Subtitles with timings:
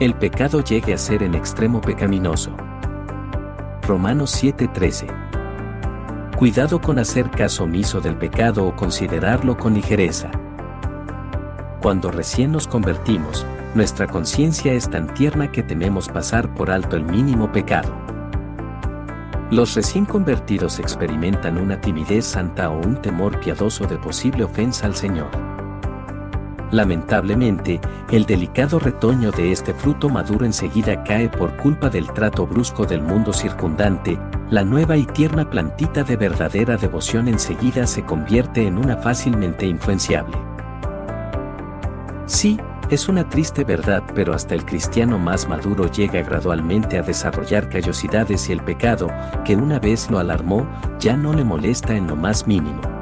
[0.00, 2.52] El pecado llegue a ser en extremo pecaminoso.
[3.82, 5.08] Romanos 7:13.
[6.36, 10.30] Cuidado con hacer caso omiso del pecado o considerarlo con ligereza.
[11.82, 17.04] Cuando recién nos convertimos, nuestra conciencia es tan tierna que tememos pasar por alto el
[17.04, 17.90] mínimo pecado.
[19.50, 24.94] Los recién convertidos experimentan una timidez santa o un temor piadoso de posible ofensa al
[24.94, 25.57] Señor.
[26.70, 27.80] Lamentablemente,
[28.10, 33.00] el delicado retoño de este fruto maduro enseguida cae por culpa del trato brusco del
[33.00, 34.18] mundo circundante,
[34.50, 40.36] la nueva y tierna plantita de verdadera devoción enseguida se convierte en una fácilmente influenciable.
[42.26, 42.58] Sí,
[42.90, 48.48] es una triste verdad, pero hasta el cristiano más maduro llega gradualmente a desarrollar callosidades
[48.48, 49.08] y el pecado,
[49.44, 50.66] que una vez lo alarmó,
[50.98, 52.97] ya no le molesta en lo más mínimo.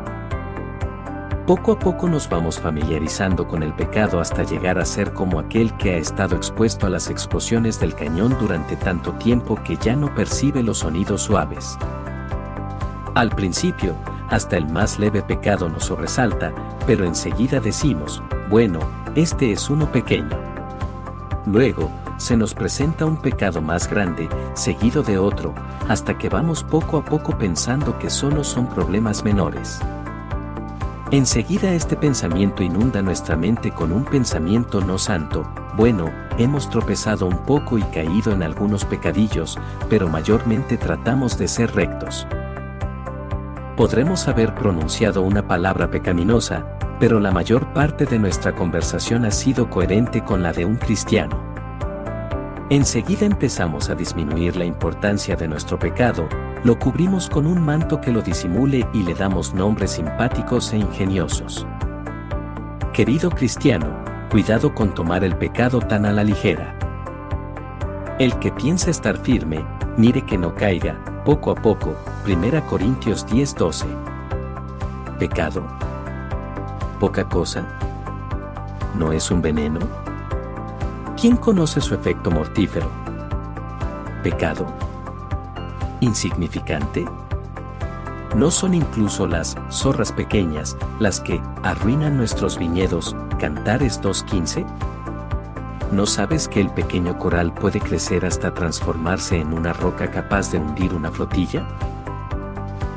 [1.46, 5.72] Poco a poco nos vamos familiarizando con el pecado hasta llegar a ser como aquel
[5.76, 10.12] que ha estado expuesto a las explosiones del cañón durante tanto tiempo que ya no
[10.12, 11.78] percibe los sonidos suaves.
[13.14, 13.94] Al principio,
[14.28, 16.52] hasta el más leve pecado nos sobresalta,
[16.84, 18.80] pero enseguida decimos, bueno,
[19.14, 20.36] este es uno pequeño.
[21.46, 25.54] Luego, se nos presenta un pecado más grande, seguido de otro,
[25.88, 29.80] hasta que vamos poco a poco pensando que solo son problemas menores.
[31.12, 37.38] Enseguida este pensamiento inunda nuestra mente con un pensamiento no santo, bueno, hemos tropezado un
[37.46, 39.56] poco y caído en algunos pecadillos,
[39.88, 42.26] pero mayormente tratamos de ser rectos.
[43.76, 46.66] Podremos haber pronunciado una palabra pecaminosa,
[46.98, 51.45] pero la mayor parte de nuestra conversación ha sido coherente con la de un cristiano.
[52.68, 56.28] Enseguida empezamos a disminuir la importancia de nuestro pecado,
[56.64, 61.64] lo cubrimos con un manto que lo disimule y le damos nombres simpáticos e ingeniosos.
[62.92, 63.86] Querido cristiano,
[64.32, 66.76] cuidado con tomar el pecado tan a la ligera.
[68.18, 69.64] El que piensa estar firme,
[69.96, 71.94] mire que no caiga, poco a poco,
[72.26, 73.86] 1 Corintios 10:12.
[75.20, 75.62] Pecado.
[76.98, 77.64] Poca cosa.
[78.98, 80.05] ¿No es un veneno?
[81.18, 82.90] ¿Quién conoce su efecto mortífero?
[84.22, 84.66] Pecado
[86.00, 87.06] insignificante?
[88.34, 93.16] ¿No son incluso las zorras pequeñas las que arruinan nuestros viñedos?
[93.40, 94.66] Cantares 2.15.
[95.90, 100.58] ¿No sabes que el pequeño coral puede crecer hasta transformarse en una roca capaz de
[100.58, 101.66] hundir una flotilla?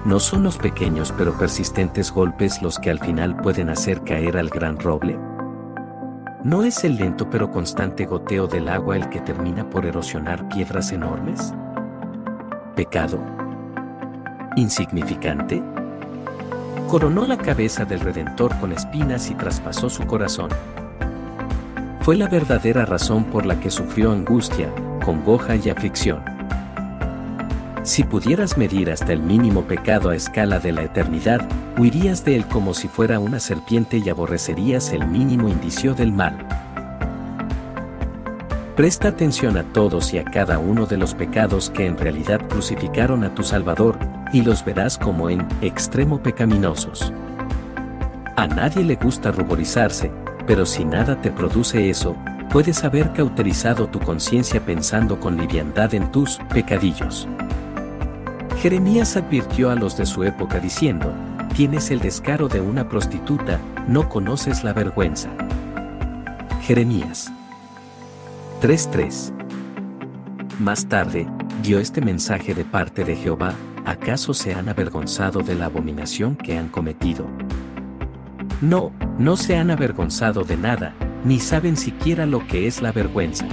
[0.03, 4.49] ¿No son los pequeños pero persistentes golpes los que al final pueden hacer caer al
[4.49, 5.28] gran roble?
[6.43, 10.93] ¿No es el lento pero constante goteo del agua el que termina por erosionar piedras
[10.93, 11.53] enormes?
[12.77, 13.19] pecado?
[14.55, 15.61] ¿Insignificante?
[16.87, 20.49] Coronó la cabeza del Redentor con espinas y traspasó su corazón.
[21.99, 24.73] Fue la verdadera razón por la que sufrió angustia,
[25.03, 26.38] congoja y aflicción.
[27.83, 31.47] Si pudieras medir hasta el mínimo pecado a escala de la eternidad,
[31.77, 36.37] huirías de él como si fuera una serpiente y aborrecerías el mínimo indicio del mal.
[38.75, 43.23] Presta atención a todos y a cada uno de los pecados que en realidad crucificaron
[43.23, 43.97] a tu Salvador,
[44.31, 47.11] y los verás como en extremo pecaminosos.
[48.35, 50.11] A nadie le gusta ruborizarse,
[50.45, 52.15] pero si nada te produce eso,
[52.49, 57.27] puedes haber cauterizado tu conciencia pensando con liviandad en tus pecadillos.
[58.61, 61.13] Jeremías advirtió a los de su época diciendo,
[61.55, 63.57] tienes el descaro de una prostituta,
[63.87, 65.29] no conoces la vergüenza.
[66.63, 67.31] Jeremías
[68.61, 69.31] 3.3.
[70.59, 71.25] Más tarde,
[71.63, 73.53] dio este mensaje de parte de Jehová,
[73.85, 77.27] ¿acaso se han avergonzado de la abominación que han cometido?
[78.59, 83.45] No, no se han avergonzado de nada, ni saben siquiera lo que es la vergüenza.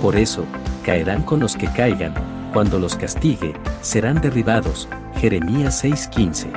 [0.00, 0.44] Por eso,
[0.84, 2.14] caerán con los que caigan,
[2.54, 3.52] cuando los castigue,
[3.82, 4.88] serán derribados.
[5.16, 6.52] Jeremías 6:15.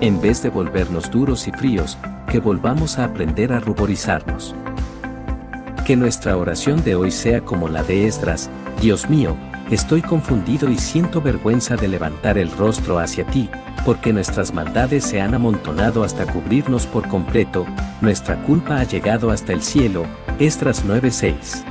[0.00, 1.96] En vez de volvernos duros y fríos,
[2.28, 4.54] que volvamos a aprender a ruborizarnos.
[5.86, 9.36] Que nuestra oración de hoy sea como la de Esdras, Dios mío,
[9.70, 13.48] estoy confundido y siento vergüenza de levantar el rostro hacia ti,
[13.84, 17.64] porque nuestras maldades se han amontonado hasta cubrirnos por completo,
[18.00, 20.06] nuestra culpa ha llegado hasta el cielo,
[20.40, 21.64] Esdras 9:6.